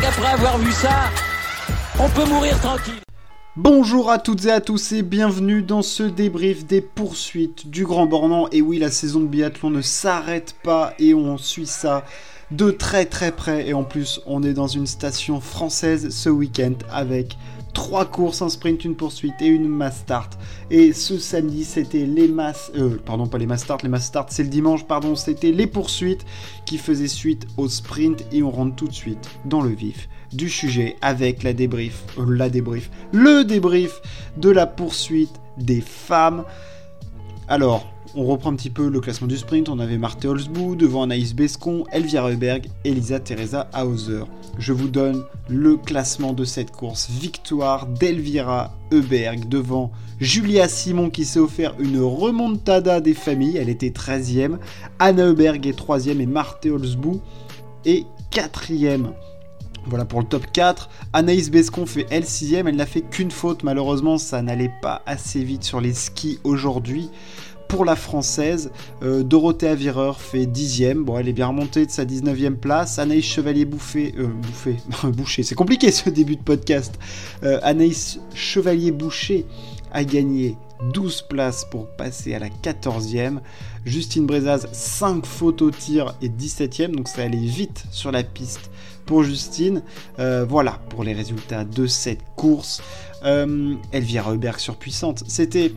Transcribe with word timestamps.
qu'après 0.00 0.32
avoir 0.32 0.58
vu 0.58 0.72
ça, 0.72 1.10
on 1.98 2.08
peut 2.08 2.24
mourir 2.28 2.58
tranquille. 2.60 3.00
Bonjour 3.56 4.10
à 4.10 4.18
toutes 4.18 4.46
et 4.46 4.50
à 4.50 4.60
tous 4.60 4.92
et 4.92 5.02
bienvenue 5.02 5.62
dans 5.62 5.82
ce 5.82 6.02
débrief 6.02 6.66
des 6.66 6.80
poursuites 6.80 7.68
du 7.70 7.84
Grand 7.84 8.06
Bornand. 8.06 8.48
Et 8.50 8.62
oui, 8.62 8.78
la 8.78 8.90
saison 8.90 9.20
de 9.20 9.26
biathlon 9.26 9.70
ne 9.70 9.80
s'arrête 9.80 10.56
pas 10.64 10.94
et 10.98 11.14
on 11.14 11.38
suit 11.38 11.66
ça 11.66 12.04
de 12.50 12.70
très 12.70 13.06
très 13.06 13.32
près. 13.32 13.68
Et 13.68 13.74
en 13.74 13.84
plus, 13.84 14.20
on 14.26 14.42
est 14.42 14.54
dans 14.54 14.66
une 14.66 14.86
station 14.86 15.40
française 15.40 16.10
ce 16.10 16.28
week-end 16.28 16.74
avec 16.90 17.36
trois 17.72 18.04
courses, 18.04 18.40
un 18.40 18.48
sprint, 18.48 18.84
une 18.84 18.94
poursuite 18.94 19.34
et 19.40 19.46
une 19.46 19.68
mass 19.68 19.98
start. 19.98 20.38
Et 20.70 20.92
ce 20.92 21.18
samedi, 21.18 21.64
c'était 21.64 22.06
les 22.06 22.28
mass... 22.28 22.70
Euh, 22.76 22.96
pardon, 23.04 23.26
pas 23.26 23.38
les 23.38 23.46
mass 23.46 23.62
start, 23.62 23.82
les 23.82 23.88
mass 23.88 24.06
start, 24.06 24.30
c'est 24.30 24.44
le 24.44 24.48
dimanche, 24.48 24.84
pardon, 24.84 25.16
c'était 25.16 25.52
les 25.52 25.66
poursuites 25.66 26.24
qui 26.64 26.78
faisaient 26.78 27.08
suite 27.08 27.46
au 27.56 27.68
sprint. 27.68 28.24
Et 28.32 28.42
on 28.42 28.50
rentre 28.50 28.76
tout 28.76 28.88
de 28.88 28.94
suite 28.94 29.28
dans 29.44 29.60
le 29.60 29.70
vif 29.70 30.08
du 30.32 30.48
sujet 30.48 30.96
avec 31.00 31.42
la 31.42 31.52
débrief, 31.52 32.02
euh, 32.18 32.24
la 32.28 32.48
débrief, 32.48 32.90
le 33.12 33.44
débrief 33.44 34.00
de 34.36 34.50
la 34.50 34.66
poursuite 34.66 35.40
des 35.58 35.80
femmes. 35.80 36.44
Alors, 37.48 37.93
on 38.16 38.24
reprend 38.24 38.52
un 38.52 38.56
petit 38.56 38.70
peu 38.70 38.88
le 38.88 39.00
classement 39.00 39.26
du 39.26 39.36
sprint. 39.36 39.68
On 39.68 39.78
avait 39.78 39.98
Marthe 39.98 40.24
Holzbou 40.24 40.76
devant 40.76 41.02
Anaïs 41.02 41.34
Bescon, 41.34 41.84
Elvira 41.92 42.30
Heuberg, 42.30 42.68
Elisa 42.84 43.18
Teresa 43.20 43.68
Hauser. 43.74 44.24
Je 44.58 44.72
vous 44.72 44.88
donne 44.88 45.24
le 45.48 45.76
classement 45.76 46.32
de 46.32 46.44
cette 46.44 46.70
course. 46.70 47.10
Victoire 47.10 47.86
d'Elvira 47.86 48.72
Heuberg 48.92 49.48
devant 49.48 49.90
Julia 50.20 50.68
Simon 50.68 51.10
qui 51.10 51.24
s'est 51.24 51.40
offert 51.40 51.74
une 51.78 52.00
remontada 52.00 53.00
des 53.00 53.14
familles. 53.14 53.56
Elle 53.56 53.68
était 53.68 53.90
13e. 53.90 54.58
Anna 54.98 55.26
Heuberg 55.26 55.66
est 55.66 55.78
3e 55.78 56.20
et 56.20 56.26
Marthe 56.26 56.66
Holzbou 56.66 57.20
est 57.84 58.06
4e. 58.30 59.08
Voilà 59.86 60.04
pour 60.04 60.20
le 60.20 60.26
top 60.26 60.46
4. 60.52 60.88
Anaïs 61.12 61.50
Bescon 61.50 61.84
fait 61.84 62.06
elle 62.10 62.24
6 62.24 62.54
elle 62.54 62.76
n'a 62.76 62.86
fait 62.86 63.02
qu'une 63.02 63.30
faute, 63.30 63.64
malheureusement 63.64 64.16
ça 64.16 64.40
n'allait 64.40 64.72
pas 64.80 65.02
assez 65.04 65.44
vite 65.44 65.64
sur 65.64 65.80
les 65.80 65.92
skis 65.92 66.38
aujourd'hui. 66.42 67.10
Pour 67.74 67.84
la 67.84 67.96
française, 67.96 68.70
euh, 69.02 69.24
Dorothée 69.24 69.74
Vireur 69.74 70.20
fait 70.20 70.46
10 70.46 70.94
Bon, 70.98 71.18
elle 71.18 71.28
est 71.28 71.32
bien 71.32 71.48
remontée 71.48 71.86
de 71.86 71.90
sa 71.90 72.04
19e 72.04 72.54
place. 72.54 73.00
Anaïs 73.00 73.24
Chevalier 73.24 73.64
Bouffé, 73.64 74.14
euh, 74.16 74.28
Bouffé, 74.28 74.76
Boucher, 75.08 75.42
c'est 75.42 75.56
compliqué 75.56 75.90
ce 75.90 76.08
début 76.08 76.36
de 76.36 76.42
podcast. 76.42 76.96
Euh, 77.42 77.58
Anaïs 77.64 78.20
Chevalier 78.32 78.92
Boucher 78.92 79.44
a 79.90 80.04
gagné 80.04 80.56
12 80.92 81.22
places 81.22 81.66
pour 81.68 81.88
passer 81.88 82.32
à 82.32 82.38
la 82.38 82.48
14e. 82.48 83.40
Justine 83.84 84.24
Brezaz, 84.24 84.68
5 84.70 85.26
fautes 85.26 85.60
au 85.60 85.72
tir 85.72 86.14
et 86.22 86.28
17e, 86.28 86.94
donc 86.94 87.08
ça 87.08 87.22
allait 87.22 87.38
vite 87.38 87.86
sur 87.90 88.12
la 88.12 88.22
piste 88.22 88.70
pour 89.04 89.24
Justine. 89.24 89.82
Euh, 90.20 90.46
voilà 90.48 90.78
pour 90.90 91.02
les 91.02 91.12
résultats 91.12 91.64
de 91.64 91.88
cette 91.88 92.22
course. 92.36 92.84
Elvira 93.24 94.32
Heuberg 94.32 94.60
surpuissante. 94.60 95.24
C'était 95.26 95.72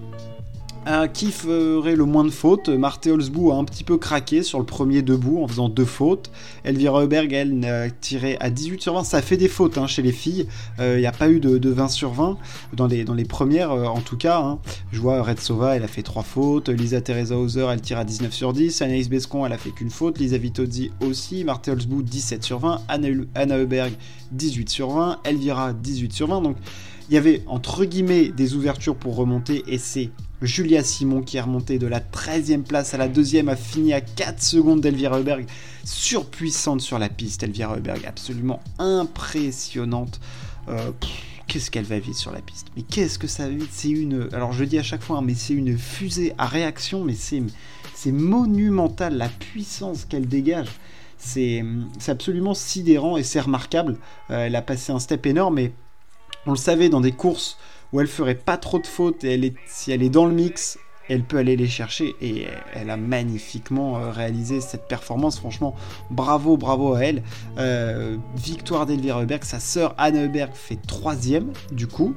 qui 1.14 1.32
ferait 1.32 1.96
le 1.96 2.06
moins 2.06 2.24
de 2.24 2.30
fautes 2.30 2.70
Marthe 2.70 3.08
Holzbou 3.08 3.52
a 3.52 3.56
un 3.56 3.64
petit 3.64 3.84
peu 3.84 3.98
craqué 3.98 4.44
sur 4.44 4.60
le 4.60 4.66
premier 4.66 5.02
debout 5.02 5.44
en 5.44 5.48
faisant 5.48 5.70
deux 5.70 5.86
fautes. 5.86 6.32
Elvira 6.64 7.04
Heuberg, 7.04 7.34
elle, 7.34 7.66
a 7.66 7.90
tiré 7.90 8.38
à 8.40 8.50
18 8.50 8.82
sur 8.82 8.94
20. 8.94 9.04
Ça 9.04 9.22
fait 9.22 9.38
des 9.38 9.48
fautes 9.48 9.78
hein, 9.78 9.88
chez 9.88 10.02
les 10.02 10.12
filles. 10.12 10.48
Il 10.78 10.84
euh, 10.84 11.00
n'y 11.00 11.06
a 11.06 11.12
pas 11.12 11.30
eu 11.30 11.40
de, 11.40 11.70
20 11.70 11.88
sur 11.90 12.12
20 12.12 12.38
dans 12.74 12.88
les, 12.88 13.04
dans 13.04 13.14
les 13.14 13.26
premières, 13.26 13.72
euh, 13.72 13.86
en 13.86 14.02
tout 14.02 14.18
cas. 14.18 14.40
Hein. 14.40 14.60
Je 14.92 15.00
vois 15.00 15.22
Red 15.22 15.40
Sova, 15.40 15.76
elle 15.76 15.84
a 15.84 15.88
fait 15.88 16.04
3 16.04 16.24
fautes. 16.24 16.70
Lisa 16.70 17.02
Teresa 17.02 17.36
Hauser, 17.36 17.68
elle 17.72 17.82
tire 17.82 17.98
à 17.98 18.06
19 18.06 18.34
sur 18.34 18.54
10. 18.54 18.82
Anaïs 18.82 19.10
Bescon, 19.10 19.46
elle 19.46 19.54
a 19.54 19.58
fait 19.58 19.72
qu'une 19.72 19.90
faute. 19.90 20.20
Lisa 20.20 20.38
Vitozzi 20.38 20.92
aussi. 21.02 21.44
Marthe 21.44 21.68
Holzbou, 21.68 22.02
17 22.02 22.44
sur 22.44 22.60
20. 22.60 22.82
Anna, 22.88 23.08
Anna 23.36 23.58
Heuberg, 23.58 23.94
18 24.32 24.70
sur 24.70 24.90
20. 24.92 25.20
Elvira, 25.24 25.74
18 25.74 26.14
sur 26.14 26.28
20. 26.28 26.42
Donc 26.42 26.58
il 27.10 27.14
y 27.14 27.18
avait 27.18 27.44
entre 27.48 27.86
guillemets 27.86 28.30
des 28.30 28.56
ouvertures 28.56 28.96
pour 28.96 29.16
remonter 29.16 29.64
et 29.68 29.78
c'est 29.78 30.10
Julia 30.42 30.84
Simon 30.84 31.22
qui 31.22 31.38
est 31.38 31.42
remontée 31.42 31.80
de 31.80 31.88
la 31.88 32.00
13e 32.00 32.64
place 32.64 32.94
à 32.94 32.98
la 32.98 33.08
deuxième, 33.08 33.50
a 33.50 33.56
fini 33.56 33.94
à 33.94 34.02
4 34.02 34.42
secondes 34.42 34.82
d'Elvira 34.82 35.20
Heuberg, 35.20 35.48
surpuissante 35.84 36.82
sur 36.82 37.00
la 37.00 37.10
piste. 37.10 37.44
Elvira 37.44 37.78
Heuberg 37.78 38.06
absolument 38.06 38.62
impressionnante. 38.78 40.20
Euh, 40.68 40.92
qu'est-ce 41.48 41.72
qu'elle 41.72 41.86
va 41.86 41.98
vite 41.98 42.16
sur 42.16 42.32
la 42.32 42.42
piste? 42.42 42.68
Mais 42.76 42.84
qu'est-ce 42.84 43.18
que 43.18 43.28
ça 43.28 43.50
vite 43.50 43.70
C'est 43.72 43.90
une. 43.90 44.30
Alors 44.34 44.54
je 44.54 44.64
dis 44.64 44.78
à 44.78 44.84
chaque 44.84 45.02
fois, 45.02 45.18
hein, 45.18 45.24
mais 45.24 45.34
c'est 45.34 45.54
une 45.54 45.78
fusée 45.78 46.34
à 46.38 46.46
réaction, 46.46 47.04
mais 47.04 47.16
c'est, 47.16 47.42
c'est 47.96 48.12
monumental 48.12 49.18
la 49.18 49.30
puissance 49.30 50.06
qu'elle 50.06 50.28
dégage. 50.28 50.70
C'est, 51.18 51.66
c'est 51.98 52.12
absolument 52.12 52.54
sidérant 52.54 53.18
et 53.18 53.24
c'est 53.24 53.40
remarquable. 53.40 53.98
Euh, 54.30 54.46
elle 54.46 54.56
a 54.56 54.62
passé 54.62 54.92
un 54.92 55.00
step 55.00 55.26
énorme 55.26 55.58
et 55.58 55.74
on 56.48 56.52
le 56.52 56.58
savait 56.58 56.90
dans 56.90 57.02
des 57.02 57.12
courses 57.12 57.58
où 57.94 58.00
elle 58.00 58.08
ferait 58.08 58.36
pas 58.36 58.58
trop 58.58 58.80
de 58.80 58.88
fautes 58.88 59.24
et 59.24 59.54
si 59.68 59.92
elle 59.92 60.04
est 60.04 60.10
dans 60.10 60.26
le 60.26 60.34
mix, 60.34 60.78
elle 61.10 61.24
peut 61.24 61.38
aller 61.38 61.56
les 61.56 61.68
chercher 61.68 62.16
et 62.22 62.48
elle 62.74 62.90
a 62.90 62.98
magnifiquement 62.98 63.98
euh, 63.98 64.12
réalisé 64.12 64.62
cette 64.62 64.88
performance. 64.88 65.40
Franchement, 65.40 65.76
bravo, 66.10 66.58
bravo 66.58 66.94
à 66.94 67.02
elle. 67.02 67.24
Euh, 67.58 68.18
victoire 68.36 68.86
d'Elvira 68.86 69.22
Heuberg, 69.22 69.44
sa 69.44 69.60
sœur 69.60 69.96
Anna 69.98 70.24
Heuberg 70.24 70.52
fait 70.54 70.80
troisième 70.88 71.52
du 71.72 71.88
coup. 71.88 72.14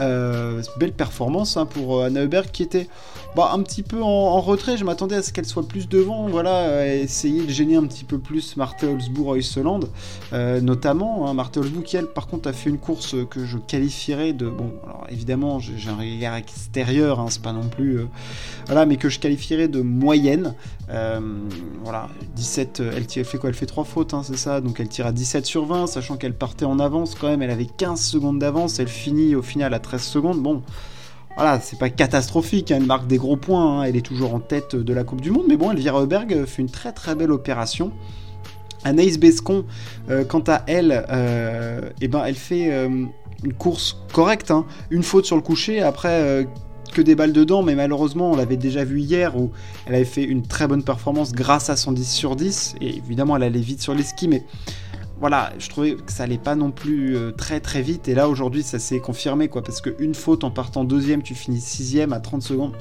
Euh, 0.00 0.60
belle 0.78 0.92
performance 0.92 1.56
hein, 1.56 1.66
pour 1.66 2.02
Anna 2.02 2.22
Heuberg 2.22 2.50
qui 2.50 2.64
était 2.64 2.88
bah, 3.36 3.50
un 3.54 3.62
petit 3.62 3.82
peu 3.82 4.02
en, 4.02 4.40
retrait. 4.40 4.76
Je 4.76 4.84
m'attendais 4.84 5.16
à 5.16 5.22
ce 5.22 5.32
qu'elle 5.32 5.46
soit 5.46 5.66
plus 5.66 5.88
devant, 5.88 6.28
voilà, 6.28 6.86
essayer 6.94 7.44
de 7.44 7.50
gêner 7.50 7.76
un 7.76 7.86
petit 7.86 8.04
peu 8.04 8.18
plus 8.18 8.56
Marthe 8.56 8.82
Holzbourg 8.84 9.28
Oyseland, 9.28 9.80
notamment. 10.32 11.28
Hein, 11.28 11.34
Marthe 11.34 11.56
Holzbourg 11.56 11.84
qui 11.84 11.96
elle 11.96 12.06
par 12.06 12.26
contre 12.26 12.48
a 12.48 12.52
fait 12.52 12.70
une 12.70 12.78
course 12.78 13.16
que 13.30 13.44
je 13.44 13.58
qualifierais 13.58 14.32
de 14.32 14.48
bon. 14.48 14.72
Alors 14.84 15.06
évidemment 15.10 15.58
j'ai 15.60 15.88
un 15.88 15.96
regard 15.96 16.36
extérieur, 16.36 17.20
hein, 17.20 17.26
c'est 17.28 17.42
pas 17.42 17.52
non 17.52 17.68
plus 17.68 18.06
voilà, 18.66 18.86
mais 18.86 18.96
que 18.96 19.08
je 19.08 19.20
qualifierais 19.20 19.68
de 19.68 19.80
moyenne. 19.80 20.54
Euh, 20.90 21.20
voilà, 21.82 22.08
17, 22.36 22.82
elle, 22.94 23.24
fait 23.24 23.38
quoi? 23.38 23.48
Elle 23.48 23.54
fait 23.54 23.66
3 23.66 23.84
fautes, 23.84 24.14
hein, 24.14 24.22
c'est 24.24 24.36
ça? 24.36 24.60
Donc 24.60 24.80
elle 24.80 24.88
tire 24.88 25.06
à 25.06 25.12
17 25.12 25.46
sur 25.46 25.64
20, 25.66 25.86
sachant 25.86 26.16
qu'elle 26.16 26.34
partait 26.34 26.64
en 26.64 26.78
avance 26.78 27.14
quand 27.14 27.28
même, 27.28 27.42
elle 27.42 27.50
avait 27.50 27.66
15 27.66 28.00
secondes 28.00 28.38
d'avance, 28.38 28.78
elle 28.78 28.88
finit 28.88 29.34
au 29.34 29.42
final 29.42 29.74
à 29.74 29.78
13 29.78 30.02
secondes. 30.02 30.42
Bon, 30.42 30.62
voilà, 31.36 31.60
c'est 31.60 31.78
pas 31.78 31.90
catastrophique, 31.90 32.70
hein, 32.70 32.76
elle 32.80 32.86
marque 32.86 33.06
des 33.06 33.16
gros 33.16 33.36
points, 33.36 33.80
hein, 33.80 33.82
elle 33.84 33.96
est 33.96 34.04
toujours 34.06 34.34
en 34.34 34.40
tête 34.40 34.76
de 34.76 34.92
la 34.92 35.04
Coupe 35.04 35.20
du 35.20 35.30
Monde, 35.30 35.46
mais 35.48 35.56
bon, 35.56 35.70
Elvira 35.70 36.00
Heuberg 36.02 36.44
fait 36.44 36.62
une 36.62 36.70
très 36.70 36.92
très 36.92 37.14
belle 37.14 37.32
opération. 37.32 37.92
Anaïs 38.84 39.18
Bescon, 39.18 39.64
euh, 40.10 40.24
quant 40.24 40.44
à 40.46 40.62
elle, 40.66 41.06
euh, 41.08 41.80
eh 42.02 42.08
ben, 42.08 42.22
elle 42.26 42.34
fait 42.34 42.70
une 43.42 43.54
course 43.54 43.98
correcte, 44.12 44.52
une 44.90 45.02
faute 45.02 45.24
sur 45.24 45.36
le 45.36 45.42
coucher, 45.42 45.80
après 45.80 46.46
que 46.94 47.02
des 47.02 47.14
balles 47.14 47.32
dedans, 47.32 47.62
mais 47.62 47.74
malheureusement, 47.74 48.30
on 48.30 48.36
l'avait 48.36 48.56
déjà 48.56 48.84
vu 48.84 49.00
hier 49.00 49.36
où 49.36 49.50
elle 49.84 49.96
avait 49.96 50.04
fait 50.04 50.22
une 50.22 50.46
très 50.46 50.66
bonne 50.66 50.82
performance 50.82 51.32
grâce 51.32 51.68
à 51.68 51.76
son 51.76 51.92
10 51.92 52.10
sur 52.10 52.36
10. 52.36 52.76
Et 52.80 52.96
évidemment, 52.96 53.36
elle 53.36 53.42
allait 53.42 53.60
vite 53.60 53.82
sur 53.82 53.94
les 53.94 54.04
skis, 54.04 54.28
mais 54.28 54.44
voilà, 55.20 55.52
je 55.58 55.68
trouvais 55.68 55.94
que 55.94 56.12
ça 56.12 56.22
allait 56.22 56.38
pas 56.38 56.54
non 56.54 56.70
plus 56.70 57.16
euh, 57.16 57.32
très 57.32 57.60
très 57.60 57.82
vite. 57.82 58.08
Et 58.08 58.14
là, 58.14 58.28
aujourd'hui, 58.28 58.62
ça 58.62 58.78
s'est 58.78 59.00
confirmé, 59.00 59.48
quoi, 59.48 59.62
parce 59.62 59.80
qu'une 59.80 60.14
faute 60.14 60.44
en 60.44 60.50
partant 60.50 60.84
deuxième, 60.84 61.22
tu 61.22 61.34
finis 61.34 61.60
sixième 61.60 62.12
à 62.12 62.20
30 62.20 62.42
secondes. 62.42 62.72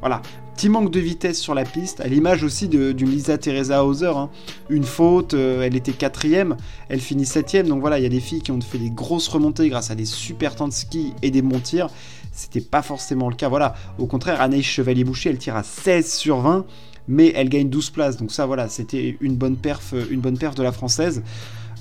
Voilà, 0.00 0.20
petit 0.54 0.68
manque 0.68 0.90
de 0.90 1.00
vitesse 1.00 1.40
sur 1.40 1.54
la 1.54 1.64
piste, 1.64 2.00
à 2.00 2.08
l'image 2.08 2.42
aussi 2.44 2.68
d'une 2.68 3.08
Lisa 3.08 3.38
Teresa 3.38 3.84
Hauser. 3.84 4.12
Hein. 4.14 4.30
Une 4.68 4.84
faute, 4.84 5.34
euh, 5.34 5.62
elle 5.62 5.76
était 5.76 5.92
quatrième, 5.92 6.56
elle 6.88 7.00
finit 7.00 7.26
septième. 7.26 7.68
Donc 7.68 7.80
voilà, 7.80 7.98
il 7.98 8.02
y 8.02 8.06
a 8.06 8.10
des 8.10 8.20
filles 8.20 8.42
qui 8.42 8.50
ont 8.50 8.60
fait 8.60 8.78
des 8.78 8.90
grosses 8.90 9.28
remontées 9.28 9.68
grâce 9.68 9.90
à 9.90 9.94
des 9.94 10.04
super 10.04 10.54
temps 10.54 10.68
de 10.68 10.72
ski 10.72 11.14
et 11.22 11.30
des 11.30 11.42
bons 11.42 11.60
tirs. 11.60 11.88
C'était 12.32 12.60
pas 12.60 12.82
forcément 12.82 13.28
le 13.28 13.36
cas. 13.36 13.48
Voilà, 13.48 13.74
au 13.98 14.06
contraire, 14.06 14.40
Anaïs 14.40 14.64
Chevalier-Boucher, 14.64 15.30
elle 15.30 15.38
tire 15.38 15.54
à 15.54 15.62
16 15.62 16.12
sur 16.12 16.40
20, 16.40 16.64
mais 17.06 17.32
elle 17.36 17.48
gagne 17.48 17.68
12 17.68 17.90
places. 17.90 18.16
Donc 18.16 18.32
ça, 18.32 18.46
voilà, 18.46 18.68
c'était 18.68 19.16
une 19.20 19.36
bonne 19.36 19.56
perf, 19.56 19.94
une 20.10 20.20
bonne 20.20 20.38
perf 20.38 20.54
de 20.54 20.62
la 20.62 20.72
française. 20.72 21.22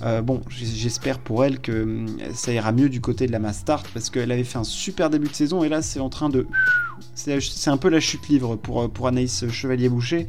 Euh, 0.04 0.22
bon, 0.22 0.42
j'espère 0.50 1.20
pour 1.20 1.46
elle 1.46 1.60
que 1.60 1.84
hum, 1.84 2.18
ça 2.34 2.52
ira 2.52 2.72
mieux 2.72 2.90
du 2.90 3.02
côté 3.02 3.28
de 3.28 3.32
la 3.32 3.40
Mastart 3.40 3.84
parce 3.94 4.10
qu'elle 4.10 4.32
avait 4.32 4.44
fait 4.44 4.58
un 4.58 4.64
super 4.64 5.10
début 5.10 5.28
de 5.28 5.34
saison 5.34 5.64
et 5.64 5.70
là 5.70 5.82
c'est 5.82 6.00
en 6.00 6.10
train 6.10 6.30
de. 6.30 6.48
C'est 7.14 7.70
un 7.70 7.78
peu 7.78 7.90
la 7.90 8.00
chute 8.00 8.28
livre 8.30 8.56
pour, 8.56 8.90
pour 8.90 9.08
Anaïs 9.08 9.48
Chevalier-Boucher. 9.48 10.28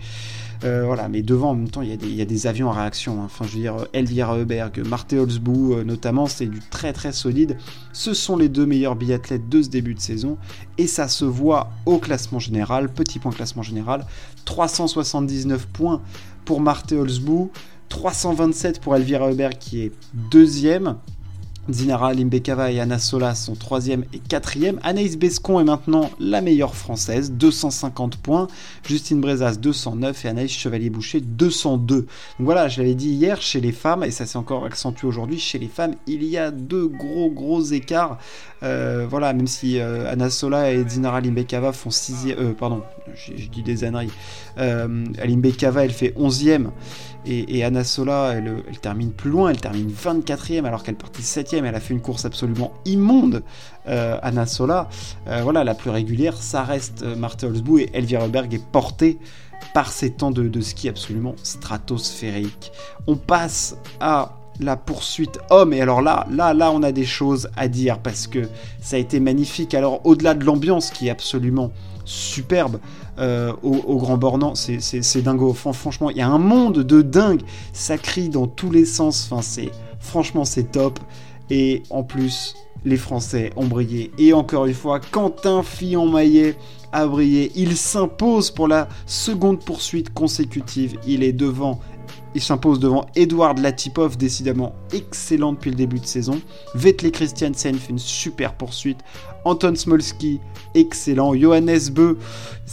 Euh, 0.64 0.85
voilà, 0.85 1.09
mais 1.09 1.23
devant, 1.23 1.50
en 1.50 1.55
même 1.55 1.69
temps, 1.69 1.82
il 1.82 1.88
y, 1.88 2.23
a 2.23 2.25
des, 2.25 2.47
avions 2.47 2.69
en 2.69 2.73
réaction. 2.73 3.20
Hein. 3.20 3.25
Enfin, 3.26 3.44
je 3.49 3.55
veux 3.55 3.61
dire, 3.61 3.87
Elvira 3.93 4.37
Heuberg, 4.37 4.81
Marthe 4.87 5.12
Holzbou, 5.12 5.75
euh, 5.75 5.85
notamment, 5.85 6.26
c'est 6.26 6.47
du 6.47 6.61
très 6.61 6.93
très 6.93 7.12
solide. 7.12 7.56
Ce 7.93 8.14
sont 8.14 8.37
les 8.37 8.49
deux 8.49 8.67
meilleurs 8.67 8.94
biathlètes 8.94 9.49
de 9.49 9.62
ce 9.62 9.69
début 9.69 9.94
de 9.94 10.00
saison. 10.00 10.38
Et 10.79 10.87
ça 10.87 11.09
se 11.09 11.25
voit 11.25 11.70
au 11.87 11.99
classement 11.99 12.38
général. 12.38 12.88
Petit 12.88 13.19
point 13.19 13.32
classement 13.32 13.62
général. 13.62 14.06
379 14.44 15.67
points 15.67 16.00
pour 16.44 16.61
Marthe 16.61 16.93
Holzbou. 16.93 17.50
327 17.88 18.81
pour 18.81 18.97
Elvira 18.97 19.31
Heuberg 19.31 19.59
qui 19.59 19.82
est 19.82 19.93
deuxième. 20.31 20.97
Zinara 21.70 22.12
Limbekava 22.12 22.73
et 22.73 22.81
Anna 22.81 22.99
Sola 22.99 23.37
sont 23.37 23.53
3e 23.53 24.03
et 24.12 24.19
4e. 24.19 24.79
Anaïs 24.82 25.17
Bescon 25.17 25.61
est 25.61 25.64
maintenant 25.64 26.11
la 26.19 26.41
meilleure 26.41 26.75
française, 26.75 27.31
250 27.31 28.17
points. 28.17 28.49
Justine 28.85 29.20
Brezas 29.20 29.56
209 29.56 30.25
et 30.25 30.29
Anaïs 30.29 30.50
Chevalier-Boucher 30.50 31.20
202. 31.20 31.97
Donc 31.97 32.06
voilà, 32.41 32.67
je 32.67 32.81
l'avais 32.81 32.97
dit 32.97 33.11
hier, 33.11 33.41
chez 33.41 33.61
les 33.61 33.70
femmes, 33.70 34.03
et 34.03 34.11
ça 34.11 34.26
s'est 34.26 34.38
encore 34.38 34.64
accentué 34.64 35.06
aujourd'hui, 35.06 35.38
chez 35.38 35.61
les 35.61 35.69
femmes, 35.69 35.94
il 36.09 36.25
y 36.25 36.37
a 36.37 36.50
deux 36.50 36.88
gros 36.88 37.31
gros 37.31 37.62
écarts. 37.62 38.19
Euh, 38.64 39.06
voilà, 39.09 39.32
même 39.32 39.47
si 39.47 39.79
euh, 39.79 40.11
Anna 40.11 40.31
Sola 40.31 40.73
et 40.73 40.88
Zinara 40.88 41.20
Limbekava 41.20 41.73
font 41.73 41.91
6e, 41.91 42.35
euh, 42.38 42.53
pardon, 42.53 42.82
je, 43.14 43.49
dis 43.49 43.62
des 43.62 43.85
âneries. 43.85 44.12
Limbekava 44.56 45.85
elle 45.85 45.93
fait 45.93 46.14
11e. 46.19 46.70
Et, 47.25 47.62
Anna 47.62 47.85
Sola, 47.85 48.35
elle, 48.35 48.62
termine 48.81 49.12
plus 49.12 49.31
loin, 49.31 49.50
elle 49.50 49.61
termine 49.61 49.93
24e 49.93 50.64
alors 50.64 50.82
qu'elle 50.82 50.97
partit 50.97 51.23
7e. 51.52 51.64
Elle 51.64 51.75
a 51.75 51.81
fait 51.81 51.94
une 51.94 52.00
course 52.00 52.25
absolument 52.25 52.72
immonde. 52.84 53.43
Euh, 53.88 54.19
Anna 54.22 54.44
euh, 54.60 55.40
voilà, 55.43 55.64
la 55.64 55.75
plus 55.75 55.90
régulière, 55.90 56.37
ça 56.37 56.62
reste 56.62 57.02
euh, 57.02 57.16
Martha 57.16 57.46
Holzbou 57.46 57.78
et 57.78 57.90
Elvira 57.93 58.28
Berg 58.28 58.52
est 58.54 58.64
portée 58.64 59.19
par 59.75 59.93
ces 59.93 60.10
temps 60.10 60.31
de, 60.31 60.60
ski 60.60 60.88
absolument 60.88 61.34
stratosphériques. 61.43 62.72
On 63.06 63.16
passe 63.16 63.76
à 64.00 64.37
la 64.60 64.76
poursuite 64.76 65.38
homme. 65.50 65.72
Et 65.72 65.81
alors 65.81 66.02
là, 66.02 66.26
là, 66.31 66.52
là, 66.52 66.70
on 66.72 66.82
a 66.82 66.93
des 66.93 67.04
choses 67.04 67.49
à 67.56 67.69
dire 67.69 67.99
parce 67.99 68.26
que 68.26 68.49
ça 68.81 68.96
a 68.96 68.99
été 68.99 69.20
magnifique. 69.20 69.75
Alors 69.75 70.00
au-delà 70.04 70.34
de 70.34 70.44
l'ambiance 70.44 70.90
qui 70.90 71.08
est 71.08 71.10
absolument 71.10 71.70
superbe 72.04 72.78
euh, 73.19 73.52
au, 73.62 73.96
Grand 73.99 74.16
Bornand. 74.16 74.54
C'est 74.54 75.22
dingo. 75.22 75.52
Franchement, 75.52 76.10
il 76.10 76.16
y 76.16 76.22
a 76.22 76.28
un 76.28 76.38
monde 76.38 76.78
de 76.78 77.02
dingue. 77.02 77.43
Ça 77.72 77.99
crie 77.99 78.28
dans 78.28 78.46
tous 78.46 78.70
les 78.70 78.84
sens. 78.84 79.31
Franchement, 80.00 80.44
c'est 80.44 80.72
top. 80.72 80.99
Et 81.50 81.83
en 81.91 82.03
plus, 82.03 82.55
les 82.85 82.97
Français 82.97 83.50
ont 83.56 83.67
brillé. 83.67 84.11
Et 84.19 84.33
encore 84.33 84.67
une 84.67 84.75
fois, 84.75 85.00
Quentin 85.00 85.62
Fillon-Maillet 85.62 86.56
a 86.93 87.06
brillé. 87.06 87.53
Il 87.55 87.77
s'impose 87.77 88.50
pour 88.50 88.69
la 88.69 88.89
seconde 89.06 89.65
poursuite 89.65 90.12
consécutive. 90.12 90.99
Il 91.06 91.23
est 91.23 91.33
devant 91.33 91.81
il 92.35 92.41
s'impose 92.41 92.81
devant 92.81 93.06
Edward 93.15 93.59
Latipov, 93.59 94.17
décidément 94.17 94.75
excellent 94.93 95.53
depuis 95.53 95.71
le 95.71 95.77
début 95.77 96.00
de 96.00 96.06
saison. 96.06 96.41
Vettel 96.75 97.11
Christiansen 97.11 97.75
fait 97.75 97.91
une 97.91 97.99
super 97.99 98.55
poursuite. 98.55 99.00
Anton 99.44 99.75
Smolski, 99.75 100.41
excellent. 100.75 101.35
Johannes 101.35 101.91
Beu, 101.91 102.19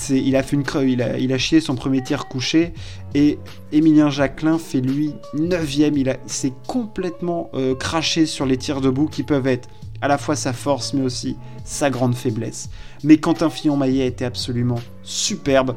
il 0.10 0.36
a 0.36 0.44
fait 0.44 0.56
une 0.56 1.02
a, 1.02 1.18
il 1.18 1.34
a 1.34 1.38
chié 1.38 1.62
son 1.62 1.76
premier 1.76 2.04
tir 2.04 2.28
couché. 2.28 2.74
Et 3.16 3.40
Emilien 3.72 4.10
Jacquelin 4.10 4.58
fait 4.58 4.82
lui 4.82 5.14
9ème. 5.36 5.98
Il, 5.98 6.16
s'est 6.28 6.54
complètement 6.68 7.50
euh, 7.54 7.76
craché 7.76 8.26
sur 8.26 8.46
les 8.46 8.58
tirs 8.58 8.82
debout 8.82 9.08
qui 9.08 9.24
peuvent 9.24 9.48
être 9.48 9.70
à 10.02 10.08
la 10.08 10.18
fois 10.18 10.36
sa 10.36 10.54
force 10.54 10.94
mais 10.94 11.02
aussi 11.02 11.36
sa 11.66 11.90
grande 11.90 12.16
faiblesse. 12.16 12.70
Mais 13.04 13.18
Quentin 13.18 13.50
Fillon-Maillet 13.50 14.08
était 14.08 14.26
absolument 14.26 14.80
superbe. 15.04 15.76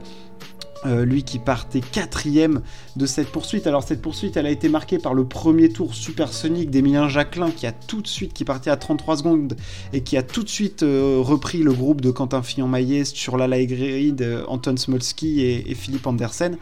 Euh, 0.85 1.05
lui 1.05 1.23
qui 1.23 1.39
partait 1.39 1.81
quatrième 1.81 2.61
de 2.97 3.07
cette 3.07 3.29
poursuite. 3.29 3.69
Alors 3.69 3.85
cette 3.85 4.03
poursuite, 4.03 4.37
elle 4.37 4.47
a 4.47 4.51
été 4.51 4.69
marquée 4.69 4.99
par 4.99 5.15
le 5.15 5.25
premier 5.25 5.69
tour 5.69 5.95
supersonique 5.95 6.71
d'Emilien 6.71 7.09
Jacquelin 7.09 7.53
qui 7.53 7.69
a 7.69 7.73
tout 7.73 8.03
de 8.03 8.09
suite, 8.09 8.33
qui 8.33 8.45
partait 8.45 8.71
à 8.71 8.77
33 8.77 9.19
secondes 9.19 9.57
et 9.93 10.03
qui 10.03 10.17
a 10.17 10.25
tout 10.25 10.43
de 10.43 10.49
suite 10.49 10.83
euh, 10.83 11.21
repris 11.21 11.63
le 11.63 11.73
groupe 11.73 12.01
de 12.01 12.11
Quentin 12.11 12.43
Fillon-Maillet 12.43 13.05
sur 13.05 13.37
la 13.37 13.47
euh, 13.47 14.45
Anton 14.49 14.77
Smolski 14.77 15.43
et, 15.43 15.75
Philippe 15.75 16.05
Andersen, 16.09 16.57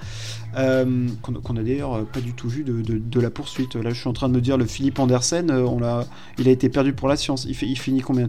qu'on 0.53 1.57
a 1.57 1.63
d'ailleurs 1.63 2.05
pas 2.05 2.21
du 2.21 2.35
tout 2.35 2.49
vu 2.49 2.63
de, 2.63 3.21
la 3.21 3.31
poursuite. 3.31 3.75
Là, 3.75 3.89
je 3.89 4.01
suis 4.01 4.09
en 4.09 4.13
train 4.13 4.29
de 4.29 4.35
me 4.35 4.43
dire 4.43 4.59
le 4.59 4.67
Philippe 4.67 4.99
Andersen, 4.99 5.51
il 6.39 6.49
a 6.49 6.51
été 6.51 6.69
perdu 6.69 6.93
pour 6.93 7.09
la 7.09 7.17
science. 7.17 7.47
Il, 7.47 7.55
finit 7.55 8.01
combien 8.03 8.29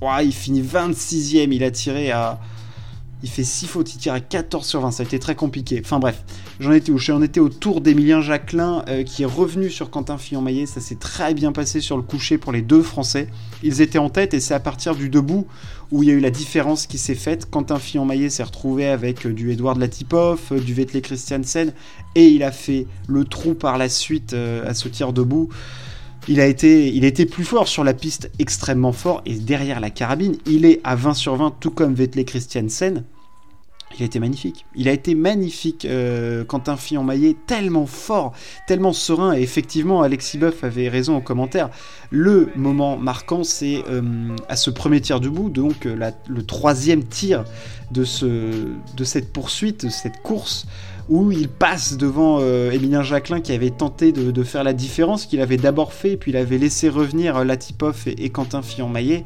ouais, 0.00 0.26
Il 0.26 0.32
finit 0.32 0.62
26e. 0.62 1.52
Il 1.52 1.62
a 1.62 1.70
tiré 1.70 2.10
à 2.10 2.40
il 3.22 3.28
fait 3.28 3.44
6 3.44 3.66
fautes, 3.66 3.94
il 3.94 3.98
tire 3.98 4.14
à 4.14 4.20
14 4.20 4.66
sur 4.66 4.80
20, 4.80 4.90
ça 4.90 5.02
a 5.02 5.06
été 5.06 5.18
très 5.18 5.34
compliqué. 5.34 5.80
Enfin 5.84 5.98
bref, 5.98 6.22
j'en 6.58 6.72
étais 6.72 6.90
où? 6.90 6.98
J'en 6.98 7.22
étais 7.22 7.40
au 7.40 7.48
tour 7.48 7.80
d'Emilien 7.80 8.20
Jacquelin 8.20 8.84
euh, 8.88 9.02
qui 9.02 9.22
est 9.22 9.26
revenu 9.26 9.70
sur 9.70 9.90
Quentin 9.90 10.18
Fillon-Maillet. 10.18 10.66
Ça 10.66 10.80
s'est 10.80 10.96
très 10.96 11.34
bien 11.34 11.52
passé 11.52 11.80
sur 11.80 11.96
le 11.96 12.02
coucher 12.02 12.38
pour 12.38 12.52
les 12.52 12.62
deux 12.62 12.82
Français. 12.82 13.28
Ils 13.62 13.80
étaient 13.80 13.98
en 13.98 14.08
tête 14.08 14.34
et 14.34 14.40
c'est 14.40 14.54
à 14.54 14.60
partir 14.60 14.94
du 14.94 15.08
debout 15.08 15.46
où 15.90 16.02
il 16.02 16.08
y 16.08 16.12
a 16.12 16.14
eu 16.14 16.20
la 16.20 16.30
différence 16.30 16.86
qui 16.86 16.98
s'est 16.98 17.14
faite. 17.14 17.50
Quentin 17.50 17.78
Fillon-Maillet 17.78 18.30
s'est 18.30 18.42
retrouvé 18.42 18.86
avec 18.86 19.26
euh, 19.26 19.32
du 19.32 19.50
Edouard 19.50 19.76
Latipov, 19.76 20.40
euh, 20.52 20.60
du 20.60 20.72
Vettel 20.72 21.02
Christiansen 21.02 21.72
et 22.14 22.28
il 22.28 22.42
a 22.42 22.52
fait 22.52 22.86
le 23.06 23.24
trou 23.24 23.54
par 23.54 23.78
la 23.78 23.88
suite 23.88 24.34
à 24.34 24.74
ce 24.74 24.88
tir 24.88 25.12
debout. 25.12 25.48
Il 26.28 26.40
a, 26.40 26.46
été, 26.46 26.88
il 26.88 27.04
a 27.04 27.26
plus 27.26 27.44
fort 27.44 27.66
sur 27.66 27.82
la 27.82 27.94
piste, 27.94 28.30
extrêmement 28.38 28.92
fort, 28.92 29.22
et 29.26 29.34
derrière 29.34 29.80
la 29.80 29.90
carabine, 29.90 30.36
il 30.46 30.64
est 30.64 30.80
à 30.84 30.94
20 30.94 31.14
sur 31.14 31.36
20, 31.36 31.54
tout 31.60 31.70
comme 31.70 31.94
Vettel 31.94 32.24
Christiansen. 32.24 33.04
Il 33.98 34.02
a 34.02 34.06
été 34.06 34.20
magnifique. 34.20 34.66
Il 34.76 34.88
a 34.88 34.92
été 34.92 35.16
magnifique, 35.16 35.84
euh, 35.84 36.44
Quentin 36.44 36.76
Fillon-Maillet, 36.76 37.34
tellement 37.46 37.86
fort, 37.86 38.32
tellement 38.68 38.92
serein. 38.92 39.32
Et 39.32 39.42
effectivement, 39.42 40.02
Alexis 40.02 40.38
Boeuf 40.38 40.62
avait 40.62 40.88
raison 40.88 41.16
en 41.16 41.20
commentaire. 41.20 41.70
Le 42.10 42.50
moment 42.54 42.96
marquant, 42.96 43.42
c'est 43.42 43.82
euh, 43.88 44.02
à 44.48 44.54
ce 44.54 44.70
premier 44.70 45.00
tir 45.00 45.18
debout, 45.18 45.50
donc 45.50 45.86
euh, 45.86 46.12
le 46.28 46.46
troisième 46.46 47.02
tir 47.02 47.44
de, 47.90 48.04
ce, 48.04 48.68
de 48.96 49.04
cette 49.04 49.32
poursuite, 49.32 49.86
de 49.86 49.90
cette 49.90 50.22
course, 50.22 50.66
où 51.10 51.32
il 51.32 51.48
passe 51.48 51.96
devant 51.96 52.38
euh, 52.40 52.70
Emilien 52.70 53.02
Jacquelin 53.02 53.40
qui 53.40 53.52
avait 53.52 53.70
tenté 53.70 54.12
de, 54.12 54.42
faire 54.44 54.64
la 54.64 54.72
différence, 54.72 55.26
qu'il 55.26 55.40
avait 55.40 55.56
d'abord 55.56 55.92
fait, 55.92 56.16
puis 56.16 56.30
il 56.30 56.36
avait 56.36 56.56
laissé 56.56 56.88
revenir 56.88 57.44
Latipov 57.44 58.04
et, 58.06 58.24
et 58.24 58.30
Quentin 58.30 58.62
Fillon-Maillet. 58.62 59.24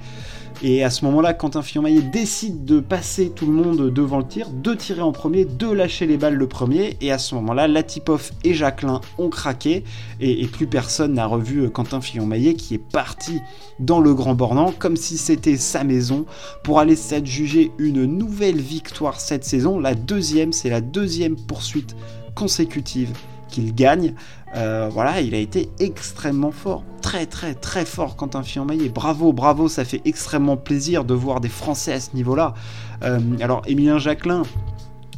Et 0.62 0.85
à 0.85 0.91
ce 0.91 1.05
moment-là, 1.05 1.35
Quentin 1.35 1.62
Fillon-Maillet 1.62 2.03
décide 2.03 2.65
de 2.65 2.81
passer 2.81 3.31
tout 3.31 3.47
le 3.47 3.53
monde 3.53 3.91
devant 3.91 4.19
le 4.19 4.27
tir, 4.27 4.49
de 4.51 4.75
tirer 4.75 5.03
en 5.03 5.12
premier, 5.12 5.45
de 5.45 5.71
lâcher 5.71 6.06
les 6.06 6.17
balles 6.17 6.35
le 6.35 6.47
premier. 6.47 6.97
Et 7.01 7.11
à 7.11 7.19
ce 7.19 7.35
moment-là, 7.35 7.69
Latipov 7.69 8.31
et 8.45 8.55
Jacquelin 8.55 9.01
ont 9.19 9.29
craqué. 9.29 9.85
Et, 10.21 10.47
plus 10.47 10.67
personne 10.67 11.15
n'a 11.15 11.27
revu 11.27 11.69
Quentin 11.71 12.01
Fillon-Maillet 12.01 12.55
qui 12.55 12.75
est 12.75 12.91
parti 12.93 13.41
dans 13.81 14.01
le 14.01 14.15
Grand 14.15 14.35
Bornand 14.35 14.73
comme 14.79 14.97
si 14.97 15.19
c'était 15.19 15.56
sa 15.56 15.83
maison 15.83 16.27
pour 16.62 16.79
aller 16.79 16.97
s'adjuger 16.97 17.73
une 17.79 18.05
nouvelle 18.05 18.61
victoire 18.61 19.21
cette 19.21 19.45
saison. 19.45 19.81
La 19.81 19.95
deuxième, 19.95 20.53
c'est 20.53 20.71
la 20.71 20.81
deuxième 20.81 21.37
poursuite 21.37 21.97
consécutive 22.35 23.11
qu'il 23.55 23.75
gagne. 23.75 24.15
Euh, 24.56 24.89
voilà, 24.93 25.21
il 25.21 25.35
a 25.35 25.39
été 25.39 25.69
extrêmement 25.79 26.51
fort, 26.51 26.85
très 27.03 27.27
très 27.27 27.55
très 27.55 27.85
fort 27.85 28.17
Quentin 28.17 28.43
Fillon-Maillet. 28.43 28.89
Bravo, 28.89 29.33
bravo, 29.33 29.69
ça 29.69 29.85
fait 29.85 30.01
extrêmement 30.05 30.56
plaisir 30.56 31.05
de 31.05 31.15
voir 31.15 31.41
des 31.41 31.49
Français 31.49 31.93
à 31.93 32.01
ce 32.01 32.15
niveau-là. 32.15 32.55
Euh, 33.03 33.21
alors, 33.41 33.62
Emilien 33.67 33.99
Jacquelin 33.99 34.43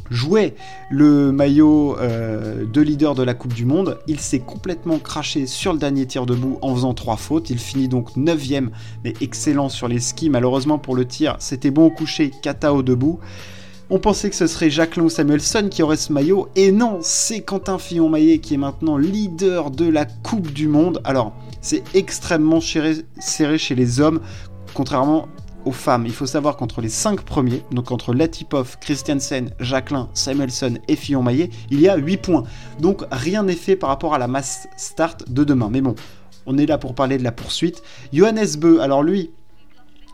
jouait 0.09 0.55
le 0.89 1.31
maillot 1.31 1.97
euh, 1.99 2.65
de 2.65 2.81
leader 2.81 3.15
de 3.15 3.23
la 3.23 3.33
Coupe 3.33 3.53
du 3.53 3.65
Monde. 3.65 3.99
Il 4.07 4.19
s'est 4.19 4.39
complètement 4.39 4.99
craché 4.99 5.47
sur 5.47 5.73
le 5.73 5.79
dernier 5.79 6.05
tir 6.05 6.25
debout 6.25 6.59
en 6.61 6.73
faisant 6.73 6.93
trois 6.93 7.17
fautes. 7.17 7.49
Il 7.49 7.59
finit 7.59 7.87
donc 7.87 8.15
9ème, 8.15 8.69
mais 9.03 9.13
excellent 9.19 9.69
sur 9.69 9.87
les 9.87 9.99
skis. 9.99 10.29
Malheureusement 10.29 10.77
pour 10.77 10.95
le 10.95 11.05
tir, 11.05 11.35
c'était 11.39 11.71
bon 11.71 11.87
au 11.87 11.91
coucher, 11.91 12.31
kata 12.41 12.73
au 12.73 12.83
debout. 12.83 13.19
On 13.89 13.99
pensait 13.99 14.29
que 14.29 14.35
ce 14.35 14.47
serait 14.47 14.69
Jacqueline 14.69 15.05
ou 15.05 15.09
Samuelson 15.09 15.69
qui 15.71 15.81
aurait 15.81 15.95
ce 15.95 16.11
maillot, 16.11 16.49
et 16.57 16.73
non, 16.73 16.99
c'est 17.01 17.39
Quentin 17.39 17.77
Fillon-Maillet 17.77 18.39
qui 18.39 18.55
est 18.55 18.57
maintenant 18.57 18.97
leader 18.97 19.71
de 19.71 19.87
la 19.87 20.03
Coupe 20.03 20.51
du 20.51 20.67
Monde. 20.67 20.99
Alors, 21.05 21.33
c'est 21.61 21.83
extrêmement 21.95 22.59
serré 22.59 23.57
chez 23.57 23.75
les 23.75 24.01
hommes, 24.01 24.19
contrairement 24.73 25.29
aux 25.63 25.71
femmes. 25.71 26.05
Il 26.05 26.11
faut 26.11 26.25
savoir 26.25 26.57
qu'entre 26.57 26.81
les 26.81 26.89
5 26.89 27.21
premiers, 27.21 27.63
donc 27.71 27.91
entre 27.91 28.13
Latipov, 28.13 28.77
Christiansen, 28.81 29.51
Jacqueline, 29.61 30.07
Samuelson 30.13 30.79
et 30.89 30.97
Fillon-Maillet, 30.97 31.49
il 31.71 31.79
y 31.79 31.87
a 31.87 31.95
8 31.95 32.17
points. 32.17 32.43
Donc 32.81 33.05
rien 33.09 33.43
n'est 33.43 33.53
fait 33.53 33.77
par 33.77 33.87
rapport 33.87 34.13
à 34.13 34.17
la 34.17 34.27
masse 34.27 34.67
start 34.75 35.31
de 35.31 35.45
demain. 35.45 35.69
Mais 35.71 35.79
bon, 35.79 35.95
on 36.45 36.57
est 36.57 36.65
là 36.65 36.77
pour 36.77 36.93
parler 36.93 37.17
de 37.17 37.23
la 37.23 37.31
poursuite. 37.31 37.81
Johannes 38.11 38.57
Beu, 38.57 38.81
alors 38.81 39.01
lui, 39.01 39.31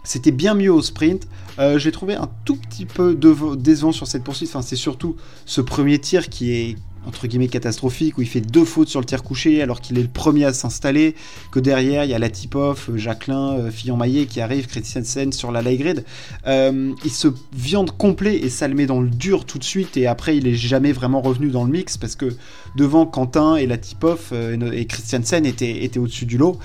c'était 0.03 0.31
bien 0.31 0.53
mieux 0.53 0.72
au 0.72 0.81
sprint. 0.81 1.27
Euh, 1.60 1.77
j'ai 1.77 1.91
trouvé 1.91 2.15
un 2.15 2.29
tout 2.45 2.55
petit 2.55 2.86
peu 2.86 3.17
décevant 3.55 3.91
sur 3.91 4.07
cette 4.07 4.24
poursuite. 4.24 4.50
Enfin, 4.50 4.62
c'est 4.62 4.75
surtout 4.75 5.15
ce 5.45 5.62
premier 5.62 6.00
tir 6.00 6.29
qui 6.29 6.51
est 6.51 6.75
entre 7.05 7.27
guillemets 7.27 7.48
catastrophique 7.48 8.17
où 8.17 8.22
il 8.22 8.27
fait 8.27 8.41
deux 8.41 8.65
fautes 8.65 8.89
sur 8.89 9.00
le 9.00 9.05
tir 9.05 9.24
couché 9.24 9.62
alors 9.62 9.81
qu'il 9.81 9.98
est 9.98 10.01
le 10.01 10.07
premier 10.07 10.45
à 10.45 10.53
s'installer 10.53 11.15
que 11.51 11.60
derrière 11.60 12.03
il 12.05 12.12
y 12.12 12.13
a 12.13 12.19
Latipov, 12.19 12.91
Jacqueline, 12.95 13.60
euh, 13.60 13.72
Fillon-Maillet 13.72 14.25
qui 14.25 14.41
arrive, 14.41 14.67
Christiansen 14.67 15.31
sur 15.31 15.51
la 15.51 15.62
light 15.62 15.79
grid 15.79 16.05
euh, 16.48 16.93
il 17.03 17.12
se 17.12 17.27
viande 17.53 17.91
complet 17.91 18.38
et 18.38 18.50
ça 18.50 18.67
le 18.67 18.75
met 18.75 18.86
dans 18.86 19.01
le 19.01 19.10
dur 19.10 19.45
tout 19.45 19.60
de 19.60 19.63
suite 19.63 19.98
et 19.98 20.07
après 20.07 20.38
il 20.38 20.48
est 20.48 20.55
jamais 20.55 20.91
vraiment 20.91 21.22
revenu 21.22 21.50
dans 21.50 21.63
le 21.63 21.72
mix 21.72 21.98
parce 21.98 22.15
que 22.15 22.36
devant 22.75 23.05
Quentin 23.05 23.55
et 23.55 23.67
Latipov 23.67 24.29
euh, 24.31 24.72
et 24.72 24.86
Christiansen 24.86 25.45
étaient, 25.45 25.83
étaient 25.83 26.00
au-dessus 26.00 26.25
du 26.25 26.38
lot. 26.38 26.57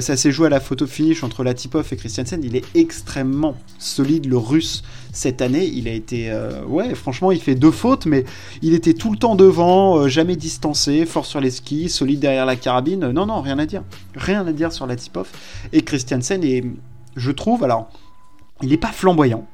Ça 0.00 0.16
s'est 0.16 0.32
joué 0.32 0.46
à 0.46 0.50
la 0.50 0.60
photo 0.60 0.86
finish 0.86 1.22
entre 1.22 1.44
Latipov 1.44 1.86
et 1.92 1.96
Christiansen 1.96 2.40
il 2.42 2.56
est 2.56 2.64
extrêmement 2.74 3.56
solide 3.78 4.26
le 4.26 4.36
russe 4.36 4.82
cette 5.12 5.42
année. 5.42 5.66
Il 5.66 5.88
a 5.88 5.92
été 5.92 6.32
ouais 6.66 6.94
franchement 6.94 7.32
il 7.32 7.40
fait 7.40 7.54
deux 7.54 7.70
fautes 7.70 8.06
mais 8.06 8.24
il 8.62 8.74
était 8.74 8.94
tout 8.94 9.10
le 9.10 9.16
temps 9.16 9.34
devant 9.36 9.83
Euh, 9.92 10.08
jamais 10.08 10.36
distancé, 10.36 11.06
fort 11.06 11.26
sur 11.26 11.40
les 11.40 11.50
skis, 11.50 11.88
solide 11.88 12.20
derrière 12.20 12.46
la 12.46 12.56
carabine. 12.56 13.10
Non, 13.10 13.26
non, 13.26 13.40
rien 13.40 13.58
à 13.58 13.66
dire. 13.66 13.82
Rien 14.14 14.46
à 14.46 14.52
dire 14.52 14.72
sur 14.72 14.86
la 14.86 14.96
tip-off. 14.96 15.32
Et 15.72 15.82
Christiansen 15.82 16.42
est, 16.42 16.64
je 17.16 17.30
trouve, 17.30 17.64
alors, 17.64 17.90
il 18.62 18.70
n'est 18.70 18.76
pas 18.76 18.92
flamboyant. 18.92 19.46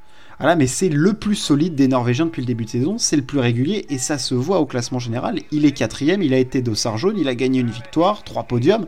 Mais 0.56 0.66
c'est 0.66 0.88
le 0.88 1.12
plus 1.12 1.34
solide 1.34 1.74
des 1.74 1.86
Norvégiens 1.86 2.24
depuis 2.24 2.40
le 2.40 2.46
début 2.46 2.64
de 2.64 2.70
saison, 2.70 2.96
c'est 2.96 3.16
le 3.16 3.22
plus 3.22 3.40
régulier 3.40 3.84
et 3.90 3.98
ça 3.98 4.16
se 4.16 4.34
voit 4.34 4.58
au 4.58 4.64
classement 4.64 4.98
général. 4.98 5.40
Il 5.52 5.66
est 5.66 5.72
quatrième, 5.72 6.22
il 6.22 6.32
a 6.32 6.38
été 6.38 6.62
dossard 6.62 6.96
jaune, 6.96 7.18
il 7.18 7.28
a 7.28 7.34
gagné 7.34 7.60
une 7.60 7.70
victoire, 7.70 8.24
trois 8.24 8.44
podiums. 8.44 8.86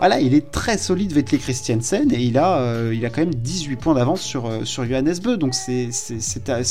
Voilà, 0.00 0.18
il 0.18 0.32
est 0.32 0.50
très 0.50 0.78
solide 0.78 1.12
Vettel 1.12 1.40
Christiansen 1.40 2.10
et 2.10 2.22
il 2.22 2.38
a, 2.38 2.58
euh, 2.60 2.94
il 2.94 3.02
quand 3.02 3.18
même 3.18 3.34
18 3.34 3.76
points 3.76 3.92
d'avance 3.92 4.22
sur, 4.22 4.46
euh, 4.46 4.64
sur 4.64 4.86
Johannes 4.86 5.12
Bö, 5.22 5.36
donc 5.36 5.54
c'est 5.54 5.90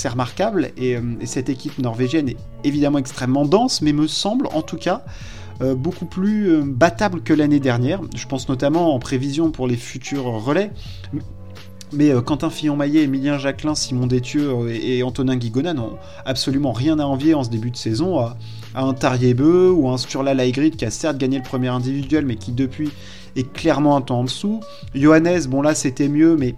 remarquable. 0.08 0.72
Euh, 0.80 1.02
et, 1.22 1.26
cette 1.28 1.48
équipe 1.48 1.78
norvégienne 1.78 2.30
est 2.30 2.38
évidemment 2.64 2.98
extrêmement 2.98 3.46
dense, 3.46 3.84
mais 3.84 3.94
me 3.94 4.08
semble 4.08 4.48
en 4.48 4.64
tout 4.64 4.78
cas 4.78 5.04
beaucoup 5.76 6.06
plus 6.06 6.64
battable 6.64 7.22
que 7.22 7.34
l'année 7.34 7.60
dernière. 7.60 8.00
Je 8.16 8.26
pense 8.26 8.48
notamment 8.48 8.96
en 8.96 9.00
prévision 9.00 9.52
pour 9.52 9.68
les 9.68 9.76
futurs 9.76 10.24
relais. 10.24 10.72
Mais 11.92 12.12
Quentin 12.24 12.50
Fillon-Maillet, 12.50 13.04
Emilien 13.04 13.40
Jacquelin, 13.40 13.74
Simon 13.74 14.06
Détieux 14.06 14.70
et, 14.70 15.02
Antonin 15.02 15.36
Guigona 15.36 15.74
n'ont 15.74 15.98
absolument 16.24 16.72
rien 16.72 17.00
à 17.00 17.06
envier 17.06 17.34
en 17.34 17.44
ce 17.44 17.50
début 17.50 17.72
de 17.72 17.78
saison 17.78 18.20
à, 18.20 18.38
un 18.76 18.94
Tariebeu 18.94 19.72
ou 19.72 19.90
un 19.90 19.98
Sturla 19.98 20.36
Laigrid 20.36 20.76
qui 20.76 20.86
a 20.86 20.92
certes 20.92 21.18
gagné 21.18 21.38
le 21.38 21.44
premier 21.44 21.70
individuel 21.70 22.26
mais 22.26 22.36
qui 22.36 22.52
depuis 22.52 22.92
est 23.36 23.52
clairement 23.52 23.96
un 23.96 24.02
temps 24.02 24.20
en 24.20 24.24
dessous. 24.24 24.60
Johannes, 24.94 25.46
bon 25.48 25.64
là 25.64 25.74
c'était 25.74 26.10
mieux, 26.10 26.36
mais 26.38 26.54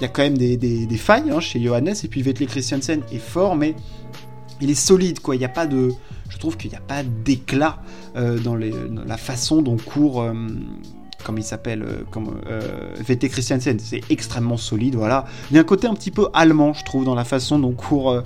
il 0.00 0.04
y 0.04 0.06
a 0.06 0.08
quand 0.08 0.22
même 0.22 0.38
des, 0.38 0.88
failles 0.96 1.30
hein, 1.30 1.40
chez 1.40 1.62
Johannes. 1.62 1.94
Et 2.02 2.08
puis 2.08 2.22
Vettel 2.22 2.46
Christiansen 2.46 3.02
est 3.12 3.18
fort, 3.18 3.54
mais 3.54 3.74
il 4.60 4.70
est 4.70 4.74
solide, 4.74 5.20
quoi. 5.20 5.36
Il 5.36 5.38
n'y 5.38 5.44
a 5.44 5.50
pas 5.50 5.66
de. 5.66 5.92
Je 6.30 6.38
trouve 6.38 6.56
qu'il 6.56 6.70
n'y 6.70 6.76
a 6.76 6.80
pas 6.80 7.02
d'éclat 7.02 7.82
euh, 8.16 8.38
dans, 8.38 8.56
la 8.56 9.16
façon 9.16 9.62
dont 9.62 9.76
court. 9.76 10.22
Comme 11.24 11.38
il 11.38 11.44
s'appelle, 11.44 11.82
euh, 11.82 12.04
comme 12.10 12.40
euh, 12.48 12.94
VT 12.98 13.28
Christiansen, 13.28 13.78
c'est 13.78 14.00
extrêmement 14.10 14.56
solide, 14.56 14.94
voilà. 14.94 15.26
Il 15.50 15.54
y 15.54 15.58
a 15.58 15.60
un 15.60 15.64
côté 15.64 15.86
un 15.86 15.94
petit 15.94 16.10
peu 16.10 16.28
allemand, 16.32 16.72
je 16.72 16.84
trouve, 16.84 17.04
dans 17.04 17.14
la 17.14 17.24
façon 17.24 17.58
dont 17.58 17.72
court 17.72 18.10
euh, 18.10 18.22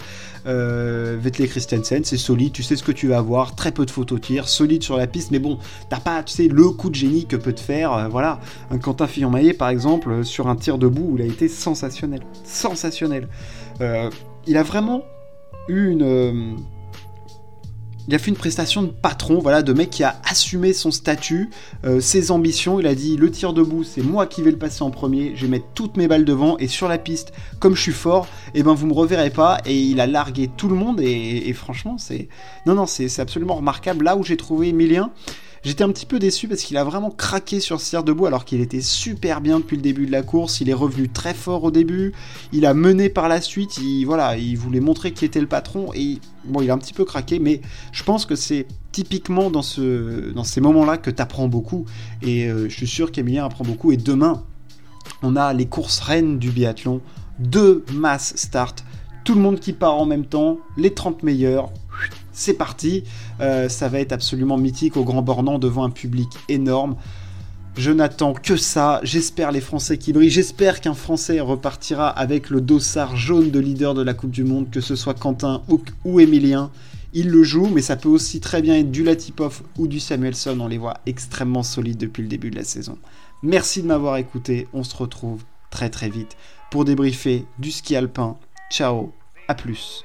euh 0.46 1.30
Christiansen, 1.30 2.04
c'est 2.04 2.16
solide, 2.16 2.52
tu 2.52 2.62
sais 2.62 2.76
ce 2.76 2.82
que 2.82 2.92
tu 2.92 3.08
vas 3.08 3.18
avoir, 3.18 3.54
très 3.54 3.72
peu 3.72 3.84
de 3.84 3.90
photos 3.90 4.20
tir, 4.20 4.48
solide 4.48 4.82
sur 4.82 4.96
la 4.96 5.06
piste, 5.06 5.30
mais 5.30 5.38
bon, 5.38 5.58
t'as 5.88 6.00
pas, 6.00 6.22
tu 6.22 6.34
sais, 6.34 6.48
le 6.48 6.70
coup 6.70 6.90
de 6.90 6.94
génie 6.94 7.26
que 7.26 7.36
peut 7.36 7.52
te 7.52 7.60
faire, 7.60 8.08
voilà. 8.10 8.40
Un 8.70 8.78
Quentin 8.78 9.06
Fillon-Maillet, 9.06 9.54
par 9.54 9.68
exemple, 9.68 10.24
sur 10.24 10.48
un 10.48 10.56
tir 10.56 10.78
debout, 10.78 11.10
où 11.12 11.16
il 11.16 11.22
a 11.22 11.26
été 11.26 11.48
sensationnel, 11.48 12.20
sensationnel. 12.44 13.28
il 13.80 14.56
a 14.56 14.62
vraiment 14.62 15.02
eu 15.68 15.88
une 15.88 16.56
il 18.08 18.14
a 18.14 18.18
fait 18.18 18.30
une 18.30 18.36
prestation 18.36 18.82
de 18.82 18.88
patron, 18.88 19.38
voilà, 19.38 19.62
de 19.62 19.72
mec 19.72 19.90
qui 19.90 20.04
a 20.04 20.20
assumé 20.28 20.72
son 20.72 20.90
statut, 20.90 21.50
euh, 21.84 22.00
ses 22.00 22.30
ambitions. 22.30 22.78
Il 22.80 22.86
a 22.86 22.94
dit 22.94 23.16
le 23.16 23.30
tir 23.30 23.52
debout, 23.52 23.84
c'est 23.84 24.02
moi 24.02 24.26
qui 24.26 24.42
vais 24.42 24.50
le 24.50 24.58
passer 24.58 24.82
en 24.82 24.90
premier. 24.90 25.32
Je 25.36 25.42
vais 25.42 25.50
mettre 25.50 25.66
toutes 25.74 25.96
mes 25.96 26.06
balles 26.06 26.24
devant 26.24 26.58
et 26.58 26.68
sur 26.68 26.88
la 26.88 26.98
piste, 26.98 27.32
comme 27.60 27.74
je 27.74 27.80
suis 27.80 27.92
fort, 27.92 28.26
et 28.54 28.60
eh 28.60 28.62
ben 28.62 28.74
vous 28.74 28.86
me 28.86 28.92
reverrez 28.92 29.30
pas. 29.30 29.58
Et 29.64 29.80
il 29.80 30.00
a 30.00 30.06
largué 30.06 30.50
tout 30.54 30.68
le 30.68 30.74
monde 30.74 31.00
et, 31.00 31.52
franchement, 31.54 31.96
c'est 31.98 32.28
non 32.66 32.74
non, 32.74 32.86
c'est 32.86 33.18
absolument 33.20 33.54
remarquable. 33.54 34.04
Là 34.04 34.16
où 34.16 34.22
j'ai 34.22 34.36
trouvé 34.36 34.68
Emilien, 34.68 35.10
J'étais 35.64 35.82
un 35.82 35.88
petit 35.88 36.04
peu 36.04 36.18
déçu 36.18 36.46
parce 36.46 36.62
qu'il 36.62 36.76
a 36.76 36.84
vraiment 36.84 37.10
craqué 37.10 37.58
sur 37.58 37.80
tir 37.80 38.04
debout 38.04 38.26
alors 38.26 38.44
qu'il 38.44 38.60
était 38.60 38.82
super 38.82 39.40
bien 39.40 39.60
depuis 39.60 39.76
le 39.76 39.82
début 39.82 40.04
de 40.04 40.12
la 40.12 40.22
course. 40.22 40.60
Il 40.60 40.68
est 40.68 40.74
revenu 40.74 41.08
très 41.08 41.32
fort 41.32 41.64
au 41.64 41.70
début. 41.70 42.12
Il 42.52 42.66
a 42.66 42.74
mené 42.74 43.08
par 43.08 43.28
la 43.28 43.40
suite. 43.40 43.78
Il, 43.78 44.04
voilà, 44.04 44.36
il 44.36 44.58
voulait 44.58 44.80
montrer 44.80 45.12
qui 45.12 45.24
était 45.24 45.40
le 45.40 45.46
patron 45.46 45.90
et 45.94 46.18
bon, 46.44 46.60
il 46.60 46.70
a 46.70 46.74
un 46.74 46.78
petit 46.78 46.92
peu 46.92 47.06
craqué, 47.06 47.38
mais 47.38 47.62
je 47.92 48.02
pense 48.02 48.26
que 48.26 48.36
c'est 48.36 48.66
typiquement 48.92 49.50
dans 49.50 49.62
ces 49.62 50.60
moments-là 50.60 50.98
que 50.98 51.10
tu 51.10 51.22
apprends 51.22 51.48
beaucoup. 51.48 51.86
Et 52.20 52.46
euh, 52.46 52.68
je 52.68 52.74
suis 52.74 52.86
sûr 52.86 53.10
qu'Emilien 53.10 53.46
apprend 53.46 53.64
beaucoup. 53.64 53.90
Et 53.90 53.96
demain, 53.96 54.44
on 55.22 55.34
a 55.34 55.54
les 55.54 55.66
courses 55.66 56.00
reines 56.00 56.38
du 56.38 56.50
biathlon. 56.50 57.00
Deux 57.38 57.86
masses 57.94 58.34
start. 58.36 58.84
Tout 59.24 59.34
le 59.34 59.40
monde 59.40 59.58
qui 59.58 59.72
part 59.72 59.94
en 59.94 60.04
même 60.04 60.26
temps, 60.26 60.58
les 60.76 60.92
30 60.92 61.22
meilleurs, 61.22 61.70
c'est 62.34 62.54
parti. 62.54 63.04
Euh, 63.40 63.68
ça 63.68 63.88
va 63.88 64.00
être 64.00 64.12
absolument 64.12 64.58
mythique 64.58 64.96
au 64.96 65.04
Grand 65.04 65.22
Bornand 65.22 65.58
devant 65.58 65.84
un 65.84 65.90
public 65.90 66.28
énorme. 66.48 66.96
Je 67.76 67.90
n'attends 67.90 68.34
que 68.34 68.56
ça. 68.56 69.00
J'espère 69.02 69.50
les 69.50 69.60
Français 69.60 69.98
qui 69.98 70.12
brillent. 70.12 70.30
J'espère 70.30 70.80
qu'un 70.80 70.94
Français 70.94 71.40
repartira 71.40 72.08
avec 72.08 72.50
le 72.50 72.60
dossard 72.60 73.16
jaune 73.16 73.50
de 73.50 73.58
leader 73.58 73.94
de 73.94 74.02
la 74.02 74.14
Coupe 74.14 74.30
du 74.30 74.44
Monde, 74.44 74.70
que 74.70 74.80
ce 74.80 74.94
soit 74.94 75.14
Quentin 75.14 75.62
ou, 75.68 75.80
ou 76.04 76.20
Emilien. 76.20 76.70
Il 77.14 77.30
le 77.30 77.42
joue, 77.42 77.66
mais 77.66 77.82
ça 77.82 77.96
peut 77.96 78.08
aussi 78.08 78.40
très 78.40 78.62
bien 78.62 78.76
être 78.76 78.90
du 78.90 79.02
Latipov 79.02 79.62
ou 79.78 79.86
du 79.86 80.00
Samuelson. 80.00 80.58
On 80.60 80.68
les 80.68 80.78
voit 80.78 80.98
extrêmement 81.06 81.62
solides 81.62 81.98
depuis 81.98 82.22
le 82.22 82.28
début 82.28 82.50
de 82.50 82.56
la 82.56 82.64
saison. 82.64 82.98
Merci 83.42 83.82
de 83.82 83.88
m'avoir 83.88 84.16
écouté. 84.16 84.68
On 84.72 84.84
se 84.84 84.96
retrouve 84.96 85.42
très 85.70 85.90
très 85.90 86.08
vite 86.08 86.36
pour 86.70 86.84
débriefer 86.84 87.44
du 87.58 87.70
ski 87.70 87.96
alpin. 87.96 88.36
Ciao, 88.70 89.12
à 89.48 89.54
plus. 89.54 90.04